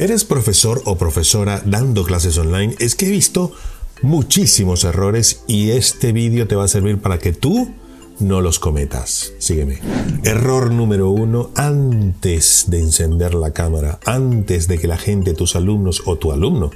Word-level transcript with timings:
¿Eres 0.00 0.24
profesor 0.24 0.80
o 0.86 0.96
profesora 0.96 1.60
dando 1.66 2.04
clases 2.04 2.38
online? 2.38 2.74
Es 2.78 2.94
que 2.94 3.08
he 3.08 3.10
visto 3.10 3.52
muchísimos 4.00 4.84
errores 4.84 5.42
y 5.46 5.72
este 5.72 6.12
vídeo 6.12 6.48
te 6.48 6.56
va 6.56 6.64
a 6.64 6.68
servir 6.68 7.02
para 7.02 7.18
que 7.18 7.34
tú 7.34 7.68
no 8.18 8.40
los 8.40 8.58
cometas. 8.58 9.34
Sígueme. 9.38 9.78
Error 10.24 10.72
número 10.72 11.10
uno, 11.10 11.50
antes 11.54 12.64
de 12.68 12.80
encender 12.80 13.34
la 13.34 13.50
cámara, 13.50 14.00
antes 14.06 14.68
de 14.68 14.78
que 14.78 14.88
la 14.88 14.96
gente, 14.96 15.34
tus 15.34 15.54
alumnos 15.54 16.00
o 16.06 16.16
tu 16.16 16.32
alumno 16.32 16.70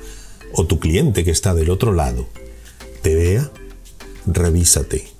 o 0.53 0.67
tu 0.67 0.79
cliente 0.79 1.25
que 1.25 1.31
está 1.31 1.55
del 1.55 1.71
otro 1.71 1.95
lado 1.95 2.27
te 3.01 3.15
vea, 3.15 3.51
revísate. 4.27 5.14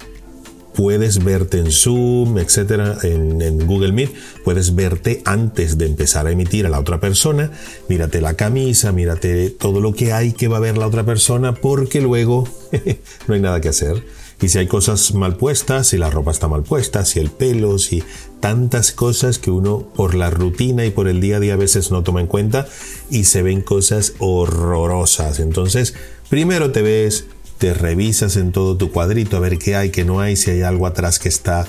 Puedes 0.75 1.23
verte 1.23 1.59
en 1.59 1.71
Zoom, 1.71 2.39
etcétera, 2.39 2.99
en, 3.03 3.41
en, 3.41 3.67
Google 3.67 3.93
Meet. 3.93 4.13
Puedes 4.45 4.75
verte 4.75 5.23
antes 5.25 5.79
de 5.79 5.87
empezar 5.87 6.27
a 6.27 6.33
emitir 6.33 6.67
a 6.67 6.69
la 6.69 6.81
otra 6.81 7.01
persona. 7.01 7.51
Mírate 7.89 8.21
la 8.21 8.35
camisa, 8.35 8.93
mírate 8.93 9.51
todo 9.51 9.81
lo 9.81 9.93
que 9.93 10.13
hay 10.13 10.33
que 10.33 10.49
va 10.49 10.57
a 10.57 10.61
ver 10.61 10.77
la 10.77 10.87
otra 10.87 11.05
persona, 11.05 11.55
porque 11.55 12.01
luego 12.01 12.49
no 13.29 13.35
hay 13.35 13.41
nada 13.41 13.61
que 13.61 13.69
hacer 13.69 14.03
y 14.41 14.49
si 14.49 14.59
hay 14.59 14.67
cosas 14.67 15.15
mal 15.15 15.37
puestas, 15.37 15.89
si 15.89 15.97
la 15.97 16.11
ropa 16.11 16.31
está 16.31 16.49
mal 16.49 16.63
puesta, 16.63 17.05
si 17.05 17.21
el 17.21 17.31
pelo, 17.31 17.79
si 17.79 18.03
tantas 18.41 18.93
cosas 18.93 19.39
que 19.39 19.51
uno 19.51 19.89
por 19.95 20.15
la 20.15 20.31
rutina 20.31 20.85
y 20.85 20.91
por 20.91 21.09
el 21.09 21.21
día 21.21 21.37
a 21.37 21.41
día 21.41 21.55
a 21.55 21.57
veces 21.57 21.91
no 21.91 22.03
toma 22.03 22.21
en 22.21 22.27
cuenta 22.27 22.67
y 23.11 23.25
se 23.25 23.43
ven 23.43 23.63
cosas 23.63 24.15
horrorosas. 24.19 25.41
Entonces, 25.41 25.95
primero 26.29 26.73
te 26.73 26.83
ves, 26.83 27.25
te 27.65 27.73
revisas 27.73 28.37
en 28.37 28.53
todo 28.53 28.77
tu 28.77 28.93
cuadrito 28.93 29.39
a 29.39 29.41
ver 29.41 29.57
qué 29.57 29.75
hay, 29.75 29.89
qué 29.89 30.05
no 30.05 30.21
hay, 30.21 30.37
si 30.37 30.51
hay 30.51 30.61
algo 30.61 30.87
atrás 30.87 31.19
que 31.19 31.31
está 31.31 31.67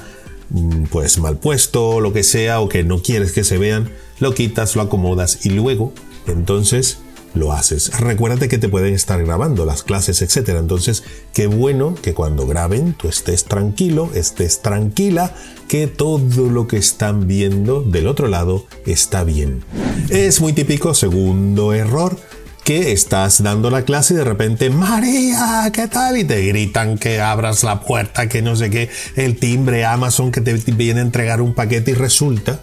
mm, 0.49 0.87
pues 0.91 1.19
mal 1.19 1.37
puesto, 1.37 2.01
lo 2.01 2.11
que 2.11 2.23
sea, 2.23 2.59
o 2.59 2.67
que 2.67 2.83
no 2.83 3.01
quieres 3.01 3.31
que 3.31 3.45
se 3.45 3.57
vean, 3.57 3.89
lo 4.19 4.33
quitas, 4.33 4.75
lo 4.75 4.81
acomodas 4.81 5.45
y 5.45 5.51
luego, 5.51 5.93
entonces, 6.27 6.97
lo 7.33 7.53
haces. 7.53 7.97
Recuérdate 7.97 8.49
que 8.49 8.57
te 8.57 8.67
pueden 8.67 8.93
estar 8.93 9.23
grabando 9.23 9.65
las 9.65 9.83
clases, 9.83 10.21
etc. 10.21 10.57
Entonces, 10.59 11.03
qué 11.33 11.47
bueno 11.47 11.95
que 11.95 12.13
cuando 12.13 12.45
graben 12.45 12.91
tú 12.91 13.07
estés 13.07 13.45
tranquilo, 13.45 14.09
estés 14.13 14.61
tranquila, 14.61 15.33
que 15.69 15.87
todo 15.87 16.49
lo 16.49 16.67
que 16.67 16.75
están 16.75 17.25
viendo 17.25 17.81
del 17.81 18.07
otro 18.07 18.27
lado 18.27 18.65
está 18.85 19.23
bien. 19.23 19.63
Es 20.09 20.41
muy 20.41 20.51
típico, 20.51 20.93
segundo 20.93 21.73
error, 21.73 22.17
que 22.65 22.91
estás 22.91 23.43
dando 23.43 23.69
la 23.69 23.83
clase 23.83 24.15
y 24.15 24.17
de 24.17 24.23
repente, 24.23 24.71
María, 24.71 25.69
¿qué 25.71 25.87
tal? 25.87 26.17
Y 26.17 26.23
te 26.23 26.47
gritan 26.47 26.97
que 26.97 27.21
abras 27.21 27.63
la 27.63 27.79
puerta, 27.81 28.27
que 28.27 28.41
no 28.41 28.55
sé 28.55 28.71
qué, 28.71 28.89
el 29.15 29.37
timbre 29.37 29.85
Amazon 29.85 30.31
que 30.31 30.41
te 30.41 30.53
viene 30.71 30.99
a 30.99 31.03
entregar 31.03 31.41
un 31.41 31.53
paquete 31.53 31.91
y 31.91 31.93
resulta 31.93 32.59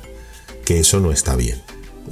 que 0.64 0.80
eso 0.80 0.98
no 0.98 1.12
está 1.12 1.36
bien. 1.36 1.62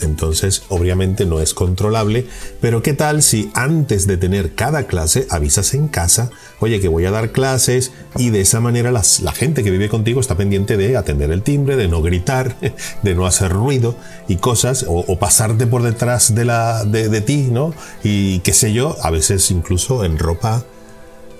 Entonces, 0.00 0.62
obviamente 0.68 1.26
no 1.26 1.40
es 1.40 1.54
controlable, 1.54 2.26
pero 2.60 2.82
¿qué 2.82 2.92
tal 2.92 3.22
si 3.22 3.50
antes 3.54 4.06
de 4.06 4.16
tener 4.16 4.54
cada 4.54 4.84
clase 4.84 5.26
avisas 5.30 5.74
en 5.74 5.88
casa, 5.88 6.30
oye, 6.60 6.80
que 6.80 6.88
voy 6.88 7.04
a 7.06 7.10
dar 7.10 7.32
clases 7.32 7.92
y 8.16 8.30
de 8.30 8.40
esa 8.40 8.60
manera 8.60 8.92
la 8.92 9.32
gente 9.32 9.62
que 9.64 9.70
vive 9.70 9.88
contigo 9.88 10.20
está 10.20 10.36
pendiente 10.36 10.76
de 10.76 10.96
atender 10.96 11.30
el 11.30 11.42
timbre, 11.42 11.76
de 11.76 11.88
no 11.88 12.02
gritar, 12.02 12.56
de 13.02 13.14
no 13.14 13.26
hacer 13.26 13.52
ruido 13.52 13.96
y 14.28 14.36
cosas, 14.36 14.84
o, 14.88 15.18
pasarte 15.18 15.66
por 15.66 15.82
detrás 15.82 16.34
de, 16.34 16.44
la, 16.44 16.84
de 16.84 17.20
ti, 17.20 17.48
¿no? 17.50 17.74
Y 18.02 18.38
qué 18.40 18.52
sé 18.52 18.72
yo, 18.72 18.96
a 19.02 19.10
veces 19.10 19.50
incluso 19.50 20.04
en 20.04 20.18
ropa 20.18 20.64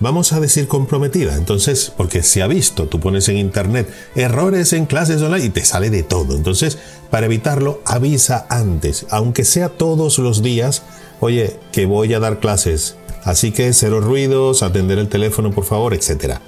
vamos 0.01 0.33
a 0.33 0.41
decir 0.41 0.67
comprometida. 0.67 1.37
Entonces, 1.37 1.93
porque 1.97 2.23
se 2.23 2.43
ha 2.43 2.47
visto, 2.47 2.87
tú 2.87 2.99
pones 3.01 3.29
en 3.29 3.37
internet 3.37 3.89
errores 4.15 4.73
en 4.73 4.87
clases 4.87 5.23
online 5.23 5.47
y 5.47 5.51
te 5.51 5.65
sale 5.65 5.91
de 5.91 6.03
todo. 6.03 6.37
Entonces, 6.37 6.79
para 7.11 7.27
evitarlo, 7.27 7.81
avisa 7.85 8.47
antes, 8.49 9.07
aunque 9.11 9.45
sea 9.45 9.69
todos 9.69 10.19
los 10.19 10.43
días, 10.43 10.83
oye, 11.21 11.57
que 11.73 11.87
voy 11.87 12.13
a 12.15 12.21
dar 12.21 12.41
clases. 12.41 12.97
Así 13.25 13.53
que 13.53 13.73
cero 13.73 14.01
ruidos, 14.01 14.63
atender 14.63 14.99
el 14.99 15.09
teléfono, 15.09 15.51
por 15.51 15.65
favor, 15.65 15.95
etcétera. 15.95 16.41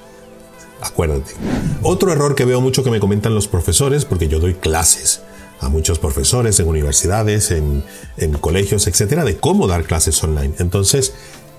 Acuérdate. 0.80 1.33
Otro 1.83 2.13
error 2.13 2.34
que 2.34 2.45
veo 2.45 2.61
mucho 2.61 2.83
que 2.83 2.90
me 2.90 2.98
comentan 2.98 3.34
los 3.34 3.46
profesores, 3.46 4.05
porque 4.05 4.29
yo 4.29 4.40
doy 4.40 4.55
clases 4.55 5.23
a 5.63 5.69
muchos 5.69 6.01
profesores 6.01 6.58
en 6.58 6.67
universidades, 6.67 7.52
en, 7.52 7.84
colegios, 8.40 8.89
etcétera, 8.89 9.24
de 9.24 9.36
cómo 9.36 9.69
dar 9.69 9.84
clases 9.84 10.23
online. 10.23 10.55
Entonces, 10.58 11.14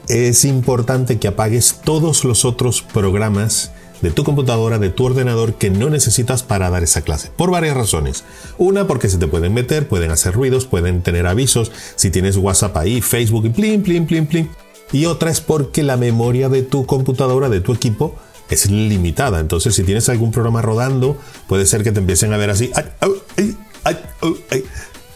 es 0.07 0.45
importante 0.45 1.19
que 1.19 1.27
apagues 1.27 1.79
todos 1.83 2.23
los 2.23 2.45
otros 2.45 2.81
programas 2.81 3.71
de 4.01 4.11
tu 4.11 4.23
computadora, 4.23 4.79
de 4.79 4.89
tu 4.89 5.05
ordenador 5.05 5.53
que 5.53 5.69
no 5.69 5.89
necesitas 5.89 6.43
para 6.43 6.69
dar 6.69 6.83
esa 6.83 7.03
clase. 7.03 7.31
Por 7.37 7.51
varias 7.51 7.77
razones. 7.77 8.25
Una, 8.57 8.85
porque 8.85 9.07
se 9.07 9.17
te 9.17 9.27
pueden 9.27 9.53
meter, 9.53 9.87
pueden 9.87 10.11
hacer 10.11 10.33
ruidos, 10.33 10.65
pueden 10.65 11.01
tener 11.01 11.25
avisos. 11.25 11.71
Si 11.95 12.11
tienes 12.11 12.35
WhatsApp 12.35 12.75
ahí, 12.75 13.01
Facebook 13.01 13.45
y 13.45 13.49
plin, 13.49 13.81
plin, 13.81 14.05
plin, 14.05 14.27
plin. 14.27 14.49
Y 14.91 15.05
otra 15.05 15.31
es 15.31 15.39
porque 15.39 15.83
la 15.83 15.95
memoria 15.95 16.49
de 16.49 16.63
tu 16.63 16.85
computadora, 16.85 17.47
de 17.47 17.61
tu 17.61 17.73
equipo, 17.73 18.15
es 18.49 18.69
limitada. 18.69 19.39
Entonces, 19.39 19.75
si 19.75 19.83
tienes 19.83 20.09
algún 20.09 20.31
programa 20.31 20.61
rodando, 20.61 21.17
puede 21.47 21.65
ser 21.65 21.83
que 21.83 21.91
te 21.91 21.99
empiecen 21.99 22.33
a 22.33 22.37
ver 22.37 22.49
así 22.49 22.71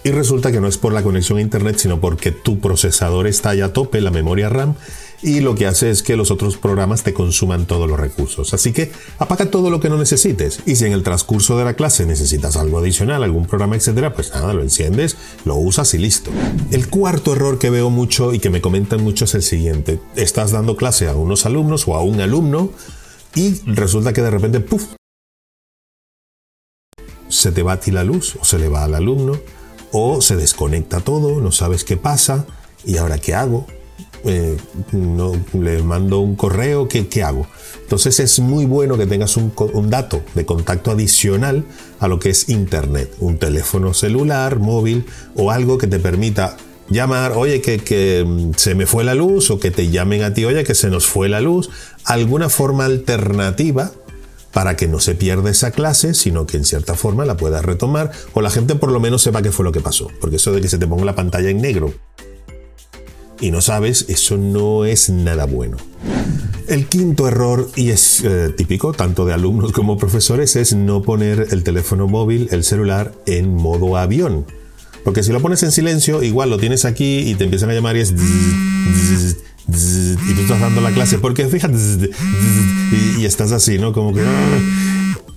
y 0.08 0.12
resulta 0.12 0.54
que 0.54 0.62
no 0.62 0.70
es 0.70 0.78
por 0.78 0.94
la 0.94 1.04
conexión 1.04 1.38
a 1.38 1.42
internet, 1.42 1.80
sino 1.80 2.00
porque 2.00 2.32
tu 2.32 2.60
procesador 2.60 3.28
está 3.28 3.54
ya 3.54 3.66
a 3.66 3.74
tope, 3.74 4.00
la 4.00 4.10
memoria 4.10 4.48
RAM, 4.48 4.76
y 5.22 5.42
lo 5.42 5.54
que 5.54 5.68
hace 5.68 5.90
es 5.90 6.02
que 6.02 6.16
los 6.16 6.32
otros 6.32 6.56
programas 6.56 7.04
te 7.04 7.14
consuman 7.14 7.66
todos 7.66 7.90
los 7.90 8.00
recursos. 8.00 8.54
Así 8.54 8.72
que 8.72 8.90
apaga 9.20 9.52
todo 9.52 9.70
lo 9.70 9.82
que 9.82 9.90
no 9.90 9.98
necesites. 9.98 10.62
Y 10.66 10.78
si 10.78 10.86
en 10.86 10.94
el 10.94 11.04
transcurso 11.04 11.58
de 11.58 11.66
la 11.66 11.74
clase 11.74 12.06
necesitas 12.06 12.56
algo 12.56 12.80
adicional, 12.80 13.22
algún 13.22 13.48
programa, 13.48 13.76
etcétera, 13.76 14.14
pues 14.14 14.32
nada, 14.32 14.54
lo 14.54 14.62
enciendes, 14.62 15.18
lo 15.44 15.56
usas 15.56 15.94
y 15.94 15.98
listo. 15.98 16.32
El 16.72 16.88
cuarto 16.88 17.34
error 17.34 17.60
que 17.60 17.70
veo 17.70 17.90
mucho 17.90 18.34
y 18.34 18.40
que 18.40 18.50
me 18.50 18.62
comentan 18.62 19.04
mucho 19.04 19.26
es 19.26 19.36
el 19.36 19.44
siguiente. 19.44 20.00
Estás 20.16 20.52
dando 20.52 20.78
clase 20.78 21.10
a 21.10 21.16
unos 21.16 21.46
alumnos 21.46 21.86
o 21.86 21.96
a 21.96 22.02
un 22.02 22.22
alumno 22.22 22.72
y 23.36 23.60
resulta 23.66 24.14
que 24.14 24.22
de 24.22 24.32
repente, 24.32 24.62
¡puf! 24.62 24.86
Se 27.28 27.52
te 27.52 27.62
va 27.62 27.78
ti 27.78 27.92
la 27.92 28.06
luz 28.06 28.38
o 28.40 28.46
se 28.46 28.58
le 28.58 28.70
va 28.70 28.86
al 28.86 28.96
alumno 28.96 29.38
o 29.92 30.22
se 30.22 30.36
desconecta 30.36 31.00
todo, 31.00 31.42
no 31.42 31.52
sabes 31.52 31.84
qué 31.84 31.98
pasa 31.98 32.46
y 32.86 32.98
ahora 32.98 33.18
qué 33.18 33.36
hago. 33.36 33.66
Eh, 34.24 34.58
no, 34.92 35.34
le 35.54 35.82
mando 35.84 36.20
un 36.20 36.36
correo, 36.36 36.88
¿qué, 36.88 37.08
¿qué, 37.08 37.24
hago? 37.24 37.48
Entonces 37.82 38.20
es 38.20 38.40
muy 38.40 38.66
bueno 38.66 38.98
que 38.98 39.06
tengas 39.06 39.38
un, 39.38 39.54
un, 39.74 39.90
dato 39.90 40.22
de 40.34 40.46
contacto 40.46 40.92
adicional 40.92 41.64
a 42.00 42.08
lo 42.08 42.20
que 42.20 42.32
es 42.32 42.50
Internet, 42.50 43.14
un 43.20 43.38
teléfono 43.38 43.94
celular, 43.94 44.60
móvil 44.60 45.06
o 45.36 45.52
algo 45.52 45.78
que 45.78 45.88
te 45.88 46.00
permita 46.00 46.58
llamar, 46.90 47.34
oye, 47.34 47.62
que, 47.62 47.80
que 47.80 48.26
mm, 48.26 48.52
se 48.56 48.76
me 48.76 48.86
fue 48.86 49.04
la 49.04 49.16
luz 49.16 49.52
o 49.52 49.60
que 49.60 49.72
te 49.72 49.90
llamen 49.90 50.24
a 50.24 50.34
ti, 50.34 50.46
oye, 50.46 50.64
que 50.64 50.76
se 50.76 50.90
nos 50.90 51.06
fue 51.06 51.30
la 51.30 51.40
luz, 51.40 51.70
alguna 52.04 52.50
forma 52.50 52.86
alternativa 52.86 53.92
para 54.58 54.76
que 54.76 54.88
no 54.88 55.00
se 55.00 55.14
pierda 55.14 55.52
esa 55.52 55.70
clase, 55.70 56.16
sino 56.16 56.48
que 56.48 56.58
en 56.58 56.66
cierta 56.66 56.96
forma 56.96 57.26
la 57.26 57.38
puedas 57.38 57.64
retomar 57.64 58.12
o 58.34 58.42
la 58.42 58.50
gente 58.50 58.74
por 58.74 58.92
lo 58.92 59.00
menos 59.00 59.22
sepa 59.22 59.44
qué 59.44 59.52
fue 59.52 59.64
lo 59.64 59.72
que 59.72 59.82
pasó. 59.82 60.10
Porque 60.20 60.38
eso 60.38 60.52
de 60.52 60.62
que 60.62 60.68
se 60.68 60.80
te 60.80 60.88
ponga 60.88 61.06
la 61.06 61.14
pantalla 61.14 61.52
en 61.52 61.62
negro 61.62 61.94
y 63.40 63.52
no 63.52 63.62
sabes, 63.62 64.06
eso 64.08 64.36
no 64.36 64.84
es 64.86 65.12
nada 65.12 65.46
bueno. 65.46 65.78
El 66.68 66.88
quinto 66.88 67.28
error, 67.28 67.70
y 67.76 67.92
es 67.92 68.24
eh, 68.24 68.52
típico 68.58 68.94
tanto 68.94 69.28
de 69.28 69.34
alumnos 69.36 69.74
como 69.74 69.96
profesores, 70.00 70.56
es 70.56 70.74
no 70.74 71.04
poner 71.04 71.50
el 71.52 71.64
teléfono 71.64 72.08
móvil, 72.08 72.48
el 72.50 72.64
celular, 72.64 73.14
en 73.28 73.54
modo 73.54 73.96
avión. 73.96 74.48
Porque 75.04 75.22
si 75.22 75.32
lo 75.34 75.40
pones 75.40 75.62
en 75.62 75.72
silencio, 75.72 76.24
igual 76.24 76.50
lo 76.50 76.58
tienes 76.58 76.84
aquí 76.84 77.20
y 77.20 77.36
te 77.36 77.44
empiezan 77.44 77.70
a 77.70 77.74
llamar 77.76 77.96
y 77.96 78.00
es 78.00 78.12
y 79.68 80.34
tú 80.34 80.42
estás 80.42 80.60
dando 80.60 80.82
la 80.82 80.92
clase, 80.92 81.18
porque 81.18 81.46
fíjate, 81.48 81.76
y, 83.18 83.26
estás 83.26 83.52
así, 83.52 83.78
¿no? 83.78 83.94
Como 83.94 84.14
que... 84.14 84.24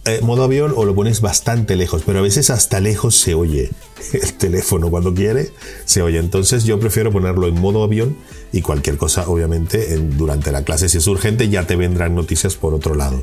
Eh, 0.07 0.21
modo 0.23 0.45
avión 0.45 0.73
o 0.77 0.87
lo 0.87 0.95
pones 0.95 1.21
bastante 1.21 1.77
lejos, 1.77 2.03
pero 2.07 2.21
a 2.21 2.23
veces 2.23 2.49
hasta 2.49 2.81
lejos 2.81 3.17
se 3.17 3.35
oye 3.35 3.71
el 4.15 4.33
teléfono 4.33 4.89
cuando 4.89 5.13
quiere, 5.13 5.51
se 5.85 6.01
oye. 6.01 6.19
Entonces 6.19 6.65
yo 6.65 6.81
prefiero 6.81 7.13
ponerlo 7.13 7.47
en 7.49 7.61
modo 7.61 7.83
avión 7.83 8.17
y 8.51 8.63
cualquier 8.63 8.97
cosa, 8.97 9.29
obviamente, 9.29 9.99
durante 9.99 10.53
la 10.53 10.65
clase, 10.65 10.89
si 10.89 10.99
es 10.99 11.07
urgente, 11.07 11.51
ya 11.51 11.67
te 11.67 11.77
vendrán 11.77 12.15
noticias 12.15 12.55
por 12.55 12.73
otro 12.73 12.95
lado. 12.95 13.23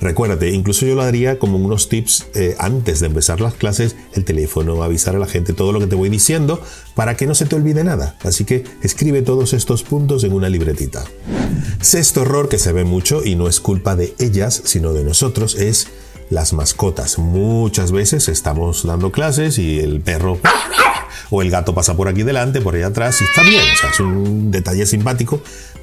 Recuérdate, 0.00 0.50
incluso 0.50 0.86
yo 0.86 0.94
lo 0.94 1.02
haría 1.02 1.38
como 1.38 1.56
unos 1.56 1.88
tips 1.88 2.26
eh, 2.34 2.56
antes 2.58 3.00
de 3.00 3.06
empezar 3.06 3.40
las 3.40 3.54
clases, 3.54 3.96
el 4.14 4.24
teléfono, 4.24 4.82
avisar 4.82 5.16
a 5.16 5.18
la 5.18 5.26
gente 5.26 5.52
todo 5.52 5.72
lo 5.72 5.80
que 5.80 5.86
te 5.86 5.94
voy 5.94 6.08
diciendo 6.08 6.60
para 6.94 7.16
que 7.16 7.26
no 7.26 7.34
se 7.34 7.46
te 7.46 7.56
olvide 7.56 7.84
nada. 7.84 8.16
Así 8.22 8.44
que 8.44 8.64
escribe 8.82 9.22
todos 9.22 9.52
estos 9.52 9.82
puntos 9.82 10.24
en 10.24 10.32
una 10.32 10.48
libretita. 10.48 11.04
Sexto 11.80 12.22
error 12.22 12.48
que 12.48 12.58
se 12.58 12.72
ve 12.72 12.84
mucho 12.84 13.24
y 13.24 13.34
no 13.34 13.48
es 13.48 13.60
culpa 13.60 13.96
de 13.96 14.14
ellas, 14.18 14.62
sino 14.64 14.92
de 14.92 15.04
nosotros, 15.04 15.54
es 15.54 15.88
las 16.34 16.52
mascotas. 16.52 17.18
Muchas 17.18 17.92
veces 17.92 18.28
estamos 18.28 18.84
dando 18.84 19.12
clases 19.12 19.58
y 19.58 19.78
el 19.78 20.00
perro 20.00 20.38
o 21.30 21.40
el 21.40 21.50
gato 21.50 21.74
pasa 21.74 21.96
por 21.96 22.08
aquí 22.08 22.24
delante, 22.24 22.60
por 22.60 22.74
ahí 22.74 22.82
atrás 22.82 23.20
y 23.20 23.24
está 23.24 23.42
bien, 23.42 23.62
o 23.72 23.76
sea, 23.76 23.90
es 23.90 24.00
un 24.00 24.50
detalle 24.50 24.84
simpático, 24.84 25.40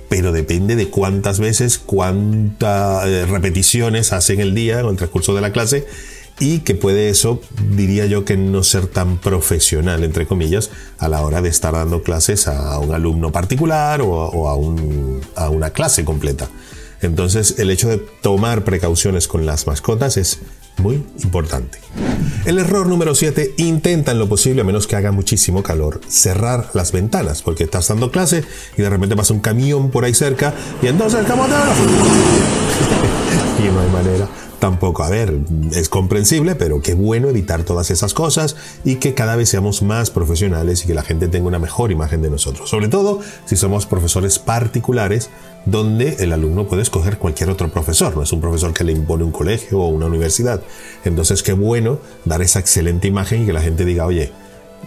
pero 0.10 0.32
depende 0.32 0.76
de 0.76 0.90
cuántas 0.90 1.40
veces, 1.40 1.80
cuántas 1.80 3.06
eh, 3.08 3.26
repeticiones 3.26 4.14
hacen 4.14 4.42
el 4.42 4.54
día 4.54 4.86
o 4.86 4.92
el 4.92 4.98
transcurso 4.98 5.34
de 5.34 5.42
la 5.42 5.52
clase 5.52 5.88
y 6.40 6.60
que 6.60 6.76
puede 6.76 7.10
eso, 7.10 7.42
diría 7.76 8.06
yo, 8.08 8.26
que 8.26 8.36
no 8.36 8.64
ser 8.64 8.88
tan 8.88 9.18
profesional, 9.20 10.04
entre 10.04 10.26
comillas, 10.26 10.70
a 10.98 11.08
la 11.08 11.22
hora 11.22 11.42
de 11.42 11.50
estar 11.50 11.74
dando 11.74 12.04
clases 12.04 12.48
a 12.48 12.78
un 12.80 12.94
alumno 12.94 13.32
particular 13.32 14.02
o, 14.02 14.50
a 15.36 15.50
una 15.50 15.70
clase 15.70 16.04
completa. 16.04 16.50
Entonces, 17.02 17.56
el 17.58 17.72
hecho 17.72 17.90
de 17.90 17.98
tomar 17.98 18.64
precauciones 18.64 19.28
con 19.28 19.46
las 19.46 19.68
mascotas 19.68 20.18
es 20.18 20.40
muy 20.78 21.04
importante. 21.24 21.80
El 22.46 22.60
error 22.60 22.88
número 22.88 23.14
7, 23.14 23.56
intenta 23.58 24.12
en 24.12 24.20
lo 24.20 24.28
posible, 24.28 24.62
a 24.62 24.64
menos 24.64 24.88
que 24.88 24.96
haga 24.96 25.12
muchísimo 25.12 25.64
calor, 25.64 26.02
cerrar 26.08 26.70
las 26.74 26.92
ventanas, 26.92 27.42
porque 27.42 27.64
estás 27.64 27.88
dando 27.88 28.12
clase 28.12 28.44
y 28.78 28.82
de 28.82 28.90
repente 28.90 29.16
pasa 29.16 29.34
un 29.34 29.42
camión 29.42 29.92
por 29.92 30.06
ahí 30.06 30.14
cerca 30.14 30.54
y 30.82 30.88
entonces, 30.88 31.26
¿cómo 31.28 31.46
te 31.46 31.52
Y 33.64 33.70
no 33.70 33.80
hay 33.80 33.90
manera 33.90 34.28
tampoco, 34.62 35.04
a 35.04 35.10
ver, 35.10 35.40
es 35.74 35.90
comprensible, 35.90 36.54
pero 36.54 36.84
qué 36.84 36.94
bueno 36.94 37.28
evitar 37.30 37.64
todas 37.64 37.90
esas 37.90 38.14
cosas 38.14 38.56
y 38.86 38.98
que 38.98 39.16
cada 39.16 39.36
vez 39.36 39.50
seamos 39.50 39.82
más 39.82 40.12
profesionales 40.12 40.84
y 40.84 40.88
que 40.88 40.94
la 40.94 41.02
gente 41.02 41.28
tenga 41.28 41.48
una 41.48 41.58
mejor 41.58 41.92
imagen 41.92 42.22
de 42.22 42.30
nosotros. 42.30 42.70
Sobre 42.70 42.88
todo 42.88 43.20
si 43.46 43.58
somos 43.58 43.88
profesores 43.88 44.38
particulares, 44.38 45.32
donde 45.66 46.18
el 46.20 46.32
alumno 46.32 46.68
puede 46.68 46.84
escoger 46.84 47.18
cualquier 47.18 47.50
otro 47.50 47.70
profesor, 47.70 48.16
no 48.16 48.22
es 48.22 48.32
un 48.34 48.40
profesor 48.40 48.72
que 48.72 48.84
le 48.84 48.92
impone 48.92 49.24
un 49.24 49.32
colegio 49.32 49.80
o 49.80 49.88
una 49.88 50.06
universidad. 50.06 50.62
Entonces, 51.06 51.42
qué 51.42 51.54
bueno 51.54 51.98
dar 52.24 52.44
esa 52.44 52.60
excelente 52.60 53.08
imagen 53.08 53.42
y 53.42 53.46
que 53.48 53.54
la 53.54 53.62
gente 53.62 53.84
diga, 53.84 54.06
oye, 54.06 54.32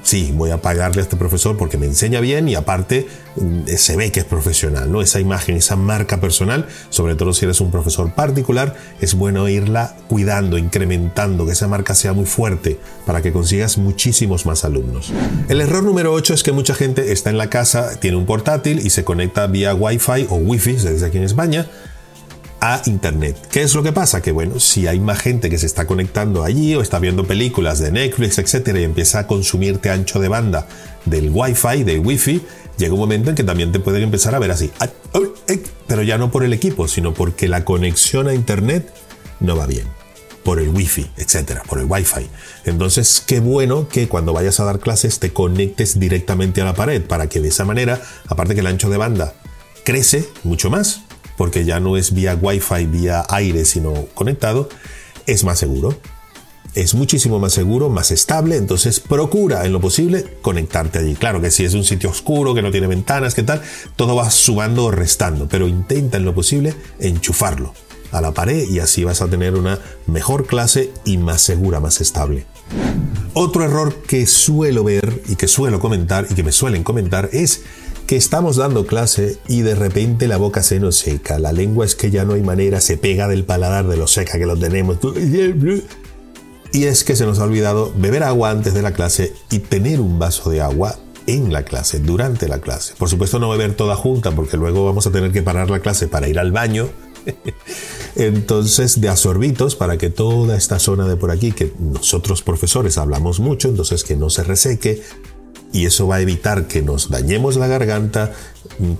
sí, 0.02 0.32
voy 0.34 0.50
a 0.50 0.60
pagarle 0.60 1.00
a 1.00 1.04
este 1.04 1.16
profesor 1.16 1.56
porque 1.56 1.78
me 1.78 1.86
enseña 1.86 2.20
bien 2.20 2.48
y 2.48 2.54
aparte 2.54 3.06
mm, 3.36 3.66
se 3.76 3.96
ve 3.96 4.12
que 4.12 4.20
es 4.20 4.26
profesional, 4.26 4.90
¿no? 4.90 5.02
Esa 5.02 5.20
imagen, 5.20 5.56
esa 5.56 5.76
marca 5.76 6.20
personal, 6.20 6.66
sobre 6.90 7.14
todo 7.14 7.32
si 7.32 7.44
eres 7.44 7.60
un 7.60 7.70
profesor 7.70 8.14
particular, 8.14 8.76
es 9.00 9.14
bueno 9.14 9.48
irla 9.48 9.96
cuidando, 10.08 10.58
incrementando, 10.58 11.46
que 11.46 11.52
esa 11.52 11.68
marca 11.68 11.94
sea 11.94 12.12
muy 12.12 12.26
fuerte 12.26 12.78
para 13.06 13.22
que 13.22 13.32
consigas 13.32 13.78
muchísimos 13.78 14.46
más 14.46 14.64
alumnos. 14.64 15.12
El 15.48 15.60
error 15.60 15.82
número 15.82 16.12
8 16.12 16.34
es 16.34 16.42
que 16.42 16.52
mucha 16.52 16.74
gente 16.74 17.12
está 17.12 17.30
en 17.30 17.38
la 17.38 17.50
casa, 17.50 17.98
tiene 18.00 18.16
un 18.16 18.26
portátil 18.26 18.80
y 18.84 18.90
se 18.90 19.04
conecta 19.04 19.46
vía 19.46 19.74
Wi-Fi 19.74 20.26
o 20.30 20.36
Wi-Fi, 20.36 20.72
dice 20.72 21.04
aquí 21.04 21.18
en 21.18 21.24
España, 21.24 21.66
Internet. 22.86 23.36
¿Qué 23.50 23.62
es 23.62 23.74
lo 23.74 23.82
que 23.82 23.92
pasa? 23.92 24.22
Que 24.22 24.32
bueno, 24.32 24.58
si 24.58 24.86
hay 24.86 25.00
más 25.00 25.20
gente 25.20 25.50
que 25.50 25.58
se 25.58 25.66
está 25.66 25.86
conectando 25.86 26.44
allí 26.44 26.74
o 26.74 26.82
está 26.82 26.98
viendo 26.98 27.24
películas 27.26 27.78
de 27.78 27.92
Netflix, 27.92 28.38
etcétera, 28.38 28.80
y 28.80 28.84
empieza 28.84 29.20
a 29.20 29.26
consumirte 29.26 29.90
ancho 29.90 30.18
de 30.18 30.28
banda 30.28 30.66
del 31.04 31.30
Wi-Fi, 31.32 31.84
del 31.84 32.00
Wi-Fi, 32.00 32.42
llega 32.78 32.94
un 32.94 33.00
momento 33.00 33.30
en 33.30 33.36
que 33.36 33.44
también 33.44 33.70
te 33.70 33.80
pueden 33.80 34.02
empezar 34.02 34.34
a 34.34 34.38
ver 34.38 34.50
así. 34.50 34.70
Pero 35.86 36.02
ya 36.02 36.18
no 36.18 36.30
por 36.30 36.44
el 36.44 36.52
equipo, 36.52 36.88
sino 36.88 37.12
porque 37.12 37.48
la 37.48 37.64
conexión 37.64 38.28
a 38.28 38.34
Internet 38.34 38.92
no 39.40 39.56
va 39.56 39.66
bien 39.66 39.86
por 40.42 40.60
el 40.60 40.68
wifi, 40.68 41.10
etcétera, 41.16 41.62
por 41.66 41.78
el 41.78 41.86
wifi. 41.86 42.28
Entonces, 42.66 43.22
qué 43.26 43.40
bueno 43.40 43.88
que 43.88 44.08
cuando 44.08 44.34
vayas 44.34 44.60
a 44.60 44.64
dar 44.64 44.78
clases 44.78 45.18
te 45.18 45.32
conectes 45.32 45.98
directamente 45.98 46.60
a 46.60 46.66
la 46.66 46.74
pared 46.74 47.02
para 47.02 47.28
que 47.28 47.40
de 47.40 47.48
esa 47.48 47.64
manera, 47.64 48.02
aparte 48.28 48.54
que 48.54 48.60
el 48.60 48.66
ancho 48.66 48.90
de 48.90 48.98
banda 48.98 49.32
crece 49.84 50.28
mucho 50.42 50.68
más, 50.68 51.03
porque 51.36 51.64
ya 51.64 51.80
no 51.80 51.96
es 51.96 52.12
vía 52.12 52.38
Wi-Fi, 52.40 52.86
vía 52.86 53.24
aire, 53.28 53.64
sino 53.64 54.06
conectado, 54.14 54.68
es 55.26 55.44
más 55.44 55.58
seguro. 55.58 55.96
Es 56.74 56.94
muchísimo 56.94 57.38
más 57.38 57.52
seguro, 57.52 57.88
más 57.88 58.10
estable, 58.10 58.56
entonces 58.56 58.98
procura 58.98 59.64
en 59.64 59.72
lo 59.72 59.80
posible 59.80 60.24
conectarte 60.42 60.98
allí. 60.98 61.14
Claro 61.14 61.40
que 61.40 61.52
si 61.52 61.64
es 61.64 61.74
un 61.74 61.84
sitio 61.84 62.10
oscuro, 62.10 62.52
que 62.52 62.62
no 62.62 62.72
tiene 62.72 62.88
ventanas, 62.88 63.34
que 63.34 63.44
tal, 63.44 63.62
todo 63.94 64.16
va 64.16 64.28
sumando 64.30 64.86
o 64.86 64.90
restando, 64.90 65.46
pero 65.48 65.68
intenta 65.68 66.16
en 66.16 66.24
lo 66.24 66.34
posible 66.34 66.74
enchufarlo 66.98 67.72
a 68.14 68.20
la 68.20 68.32
pared 68.32 68.68
y 68.68 68.78
así 68.78 69.04
vas 69.04 69.22
a 69.22 69.28
tener 69.28 69.54
una 69.54 69.78
mejor 70.06 70.46
clase 70.46 70.92
y 71.04 71.18
más 71.18 71.42
segura, 71.42 71.80
más 71.80 72.00
estable. 72.00 72.46
Otro 73.34 73.64
error 73.64 73.94
que 74.06 74.26
suelo 74.26 74.84
ver 74.84 75.22
y 75.28 75.34
que 75.34 75.48
suelo 75.48 75.80
comentar 75.80 76.26
y 76.30 76.34
que 76.34 76.44
me 76.44 76.52
suelen 76.52 76.84
comentar 76.84 77.28
es 77.32 77.62
que 78.06 78.16
estamos 78.16 78.56
dando 78.56 78.86
clase 78.86 79.38
y 79.48 79.62
de 79.62 79.74
repente 79.74 80.28
la 80.28 80.36
boca 80.36 80.62
se 80.62 80.78
nos 80.78 80.96
seca, 80.96 81.38
la 81.38 81.52
lengua 81.52 81.86
es 81.86 81.94
que 81.94 82.10
ya 82.10 82.24
no 82.24 82.34
hay 82.34 82.42
manera, 82.42 82.80
se 82.80 82.96
pega 82.96 83.28
del 83.28 83.44
paladar 83.44 83.88
de 83.88 83.96
lo 83.96 84.06
seca 84.06 84.38
que 84.38 84.46
lo 84.46 84.56
tenemos. 84.56 84.98
Y 86.72 86.84
es 86.84 87.04
que 87.04 87.16
se 87.16 87.24
nos 87.24 87.38
ha 87.38 87.44
olvidado 87.44 87.92
beber 87.96 88.24
agua 88.24 88.50
antes 88.50 88.74
de 88.74 88.82
la 88.82 88.92
clase 88.92 89.32
y 89.50 89.60
tener 89.60 90.00
un 90.00 90.18
vaso 90.18 90.50
de 90.50 90.60
agua 90.60 90.98
en 91.26 91.52
la 91.52 91.64
clase, 91.64 92.00
durante 92.00 92.48
la 92.48 92.60
clase. 92.60 92.94
Por 92.98 93.08
supuesto 93.08 93.38
no 93.38 93.48
beber 93.48 93.74
toda 93.74 93.96
junta 93.96 94.32
porque 94.32 94.56
luego 94.56 94.84
vamos 94.84 95.06
a 95.06 95.10
tener 95.10 95.32
que 95.32 95.42
parar 95.42 95.70
la 95.70 95.80
clase 95.80 96.08
para 96.08 96.28
ir 96.28 96.38
al 96.38 96.52
baño. 96.52 96.88
Entonces, 98.16 99.00
de 99.00 99.08
asorbitos 99.08 99.76
para 99.76 99.96
que 99.96 100.10
toda 100.10 100.56
esta 100.56 100.78
zona 100.78 101.08
de 101.08 101.16
por 101.16 101.30
aquí, 101.30 101.52
que 101.52 101.72
nosotros 101.78 102.42
profesores 102.42 102.98
hablamos 102.98 103.40
mucho, 103.40 103.68
entonces 103.68 104.04
que 104.04 104.14
no 104.14 104.30
se 104.30 104.44
reseque, 104.44 105.02
y 105.74 105.86
eso 105.86 106.06
va 106.06 106.16
a 106.16 106.20
evitar 106.20 106.68
que 106.68 106.82
nos 106.82 107.10
dañemos 107.10 107.56
la 107.56 107.66
garganta, 107.66 108.32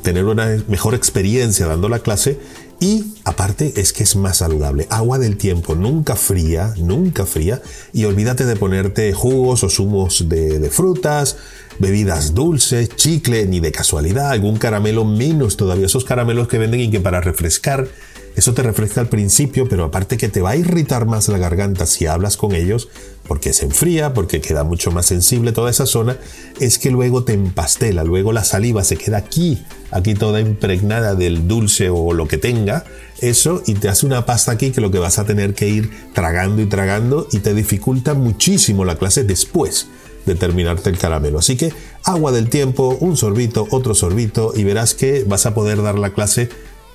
tener 0.03 0.25
una 0.25 0.63
mejor 0.69 0.95
experiencia 0.95 1.67
dando 1.67 1.89
la 1.89 2.01
clase 2.01 2.39
y 2.81 3.15
aparte 3.23 3.75
es 3.77 3.93
que 3.93 4.03
es 4.03 4.17
más 4.17 4.39
saludable. 4.39 4.89
Agua 4.91 5.19
del 5.21 5.37
tiempo, 5.37 5.77
nunca 5.77 6.17
fría, 6.17 6.75
nunca 6.77 7.27
fría 7.27 7.63
y 7.93 8.05
olvídate 8.07 8.45
de 8.45 8.57
ponerte 8.57 9.13
jugos 9.13 9.63
o 9.63 9.71
zumos 9.71 10.29
de, 10.29 10.59
de 10.59 10.69
frutas, 10.69 11.37
bebidas 11.79 12.35
dulces, 12.35 12.89
chicle, 12.97 13.47
ni 13.47 13.61
de 13.61 13.71
casualidad, 13.71 14.31
algún 14.31 14.57
caramelo 14.57 15.05
menos 15.05 15.57
todavía, 15.57 15.87
esos 15.87 16.05
caramelos 16.05 16.49
que 16.49 16.59
venden 16.59 16.81
y 16.81 16.91
que 16.91 17.01
para 17.01 17.21
refrescar 17.21 17.87
eso 18.37 18.53
te 18.53 18.63
refresca 18.63 19.01
al 19.01 19.09
principio, 19.09 19.69
pero 19.69 19.85
aparte 19.85 20.17
que 20.17 20.29
te 20.29 20.43
va 20.43 20.51
a 20.51 20.57
irritar 20.57 21.07
más 21.07 21.29
la 21.29 21.39
garganta 21.39 21.87
si 21.87 22.07
hablas 22.07 22.37
con 22.37 22.55
ellos, 22.55 22.89
porque 23.29 23.53
se 23.53 23.65
enfría, 23.65 24.13
porque 24.13 24.41
queda 24.41 24.65
mucho 24.65 24.91
más 24.91 25.07
sensible 25.07 25.53
toda 25.53 25.71
esa 25.71 25.87
zona, 25.87 26.19
es 26.61 26.79
que 26.79 26.91
luego 26.91 27.25
te 27.25 27.33
empastela, 27.33 28.03
luego 28.05 28.33
la 28.33 28.45
saliva 28.45 28.83
se 28.83 28.97
queda 28.97 29.19
aquí, 29.19 29.65
aquí 29.91 30.15
toda 30.15 30.41
impregnada 30.41 31.15
del 31.15 31.47
dulce 31.47 31.91
o 31.91 32.13
lo 32.13 32.27
que 32.27 32.39
tenga, 32.39 32.85
eso, 33.21 33.63
y 33.67 33.75
te 33.75 33.89
hace 33.89 34.05
una 34.05 34.27
pasta 34.27 34.53
aquí 34.53 34.73
que 34.73 34.81
lo 34.81 34.91
que 34.91 34.99
vas 34.99 35.19
a 35.19 35.25
tener 35.25 35.55
que 35.55 35.69
ir 35.69 35.91
tragando 36.13 36.61
y 36.61 36.67
tragando 36.67 37.29
y 37.31 37.39
te 37.39 37.55
dificulta 37.55 38.15
muchísimo 38.15 38.85
la 38.85 38.97
clase 38.97 39.25
después 39.25 39.87
de 40.27 40.35
terminarte 40.35 40.91
el 40.91 40.99
caramelo. 40.99 41.39
Así 41.39 41.57
que 41.57 41.73
agua 42.03 42.33
del 42.33 42.49
tiempo, 42.49 42.97
un 43.01 43.17
sorbito, 43.17 43.67
otro 43.71 43.95
sorbito 43.95 44.53
y 44.57 44.65
verás 44.65 44.95
que 44.95 45.25
vas 45.25 45.47
a 45.47 45.55
poder 45.55 45.83
dar 45.83 45.99
la 45.99 46.13
clase 46.13 46.49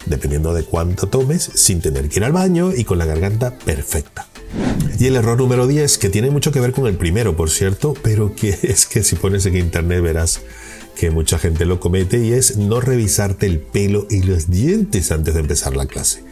dependiendo 0.06 0.54
de 0.54 0.64
cuánto 0.64 1.08
tomes, 1.08 1.50
sin 1.54 1.82
tener 1.82 2.10
que 2.10 2.20
ir 2.20 2.24
al 2.24 2.32
baño 2.32 2.72
y 2.76 2.84
con 2.84 2.98
la 2.98 3.06
garganta 3.06 3.58
perfecta. 3.58 4.28
Y 5.00 5.06
el 5.06 5.16
error 5.16 5.38
número 5.38 5.68
10, 5.68 5.98
que 5.98 6.10
tiene 6.10 6.30
mucho 6.30 6.52
que 6.52 6.60
ver 6.60 6.74
con 6.74 6.88
el 6.88 6.98
primero, 6.98 7.36
por 7.36 7.50
cierto, 7.50 7.94
pero 8.02 8.36
que 8.36 8.50
es 8.64 8.86
que 8.86 9.04
si 9.04 9.16
pones 9.16 9.46
en 9.46 9.58
internet 9.58 10.02
verás 10.02 10.42
que 11.00 11.12
mucha 11.12 11.40
gente 11.40 11.66
lo 11.66 11.80
comete 11.80 12.20
y 12.20 12.34
es 12.34 12.58
no 12.58 12.82
revisarte 12.82 13.46
el 13.46 13.60
pelo 13.60 14.06
y 14.10 14.24
los 14.24 14.50
dientes 14.50 15.14
antes 15.14 15.34
de 15.34 15.40
empezar 15.40 15.78
la 15.78 15.86
clase. 15.86 16.24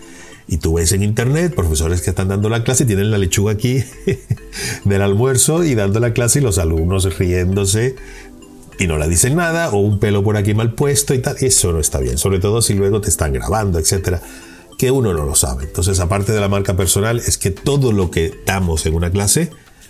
Y 0.49 0.57
tú 0.57 0.73
ves 0.73 0.91
en 0.91 1.03
internet 1.03 1.55
profesores 1.55 2.01
que 2.01 2.09
están 2.09 2.29
dando 2.29 2.49
la 2.49 2.63
clase 2.63 2.83
y 2.83 2.87
tienen 2.87 3.11
la 3.11 3.17
lechuga 3.17 3.53
aquí 3.53 3.83
del 4.85 5.01
almuerzo 5.01 5.63
y 5.63 5.75
dando 5.75 5.99
la 5.99 6.13
clase 6.13 6.39
y 6.39 6.41
los 6.41 6.57
alumnos 6.57 7.17
riéndose 7.17 7.95
y 8.79 8.87
no 8.87 8.97
le 8.97 9.07
dicen 9.07 9.35
nada, 9.35 9.69
o 9.69 9.77
un 9.77 9.99
pelo 9.99 10.23
por 10.23 10.37
aquí 10.37 10.53
mal 10.53 10.73
puesto 10.73 11.13
y 11.13 11.19
tal, 11.19 11.37
eso 11.39 11.71
no 11.71 11.79
está 11.79 11.99
bien, 11.99 12.17
sobre 12.17 12.39
todo 12.39 12.61
si 12.61 12.73
luego 12.73 13.01
te 13.01 13.09
están 13.09 13.33
grabando, 13.33 13.79
etcétera, 13.79 14.21
que 14.77 14.91
uno 14.91 15.13
no 15.13 15.25
lo 15.25 15.35
sabe. 15.35 15.65
Entonces, 15.65 15.99
aparte 15.99 16.31
de 16.31 16.39
la 16.39 16.47
marca 16.47 16.75
personal, 16.75 17.19
es 17.19 17.37
que 17.37 17.51
todo 17.51 17.91
lo 17.91 18.11
que 18.11 18.33
damos 18.45 18.85
en 18.85 18.93
una 18.93 19.09
clase, 19.09 19.49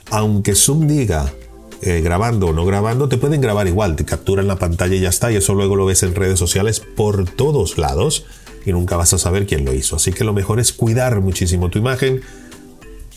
aunque 0.10 0.56
Zoom 0.56 0.88
diga 0.88 1.34
eh, 1.82 2.02
grabando 2.02 2.48
o 2.48 2.54
no 2.54 2.66
grabando, 2.66 3.10
te 3.10 3.18
pueden 3.18 3.42
grabar 3.42 3.68
igual, 3.68 3.96
te 3.96 4.06
capturan 4.06 4.48
la 4.48 4.56
pantalla 4.56 4.96
y 4.96 5.02
ya 5.02 5.10
está, 5.10 5.32
y 5.32 5.36
eso 5.36 5.54
luego 5.54 5.76
lo 5.76 5.86
ves 5.86 6.04
en 6.04 6.16
redes 6.16 6.40
sociales 6.40 6.80
por 6.80 7.30
todos 7.30 7.78
lados 7.78 8.26
y 8.66 8.72
nunca 8.72 8.96
vas 8.96 9.14
a 9.14 9.18
saber 9.18 9.46
quién 9.46 9.66
lo 9.66 9.74
hizo. 9.74 9.98
Así 9.98 10.12
que 10.14 10.24
lo 10.24 10.34
mejor 10.34 10.60
es 10.60 10.72
cuidar 10.72 11.20
muchísimo 11.22 11.70
tu 11.70 11.80
imagen 11.80 12.22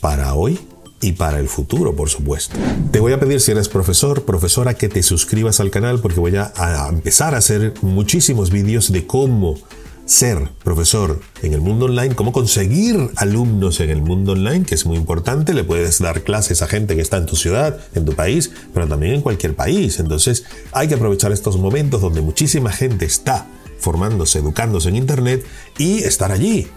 para 0.01 0.33
hoy 0.33 0.59
y 1.01 1.13
para 1.13 1.39
el 1.39 1.49
futuro, 1.49 1.95
por 1.95 2.09
supuesto. 2.09 2.55
Te 2.91 2.99
voy 2.99 3.13
a 3.13 3.19
pedir 3.19 3.41
si 3.41 3.51
eres 3.51 3.67
profesor, 3.67 4.23
profesora, 4.23 4.75
que 4.75 4.87
te 4.87 5.03
suscribas 5.03 5.59
al 5.59 5.71
canal 5.71 5.99
porque 5.99 6.19
voy 6.19 6.35
a, 6.37 6.53
empezar 6.89 7.33
a 7.35 7.39
hacer 7.39 7.73
muchísimos 7.81 8.51
vídeos 8.51 8.91
de 8.91 9.05
cómo 9.07 9.57
ser 10.05 10.49
profesor 10.63 11.21
en 11.41 11.53
el 11.53 11.61
mundo 11.61 11.85
online, 11.85 12.15
cómo 12.15 12.31
conseguir 12.31 13.11
alumnos 13.15 13.79
en 13.79 13.89
el 13.89 14.01
mundo 14.01 14.33
online, 14.33 14.65
que 14.65 14.75
es 14.75 14.85
muy 14.85 14.97
importante. 14.97 15.53
Le 15.53 15.63
puedes 15.63 15.99
dar 15.99 16.23
clases 16.23 16.61
a 16.61 16.67
gente 16.67 16.95
que 16.95 17.01
está 17.01 17.17
en 17.17 17.25
tu 17.25 17.35
ciudad, 17.35 17.79
en 17.95 18.05
tu 18.05 18.13
país, 18.13 18.51
pero 18.73 18.87
también 18.87 19.15
en 19.15 19.21
cualquier 19.21 19.55
país. 19.55 19.99
Entonces 19.99 20.43
hay 20.71 20.87
que 20.87 20.95
aprovechar 20.95 21.31
estos 21.31 21.57
momentos 21.57 22.01
donde 22.01 22.21
muchísima 22.21 22.71
gente 22.71 23.05
está 23.05 23.47
formándose, 23.79 24.39
educándose 24.39 24.89
en 24.89 24.97
Internet 24.97 25.45
y 25.77 26.03
estar 26.03 26.31
allí. 26.31 26.67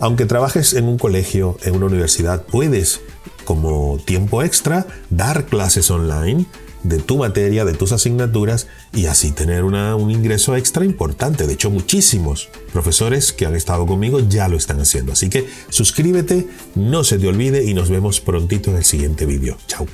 Aunque 0.00 0.26
trabajes 0.26 0.74
en 0.74 0.84
un 0.84 0.98
colegio, 0.98 1.56
en 1.62 1.76
una 1.76 1.86
universidad, 1.86 2.42
puedes 2.42 3.00
como 3.44 3.98
tiempo 4.04 4.42
extra 4.42 4.86
dar 5.10 5.46
clases 5.46 5.90
online 5.90 6.46
de 6.84 6.98
tu 6.98 7.18
materia, 7.18 7.64
de 7.64 7.72
tus 7.72 7.92
asignaturas 7.92 8.68
y 8.92 9.06
así 9.06 9.32
tener 9.32 9.64
un 9.64 10.10
ingreso 10.10 10.54
extra 10.54 10.84
importante. 10.84 11.46
De 11.46 11.54
hecho, 11.54 11.70
muchísimos 11.70 12.50
profesores 12.72 13.32
que 13.32 13.46
han 13.46 13.56
estado 13.56 13.86
conmigo 13.86 14.20
ya 14.20 14.48
lo 14.48 14.56
están 14.56 14.80
haciendo. 14.80 15.12
Así 15.12 15.28
que 15.28 15.48
suscríbete, 15.70 16.46
no 16.74 17.02
se 17.02 17.18
te 17.18 17.26
olvide 17.26 17.64
y 17.64 17.74
nos 17.74 17.90
vemos 17.90 18.20
prontito 18.20 18.70
en 18.70 18.76
el 18.76 18.84
siguiente 18.84 19.26
vídeo. 19.26 19.56
Chao. 19.66 19.86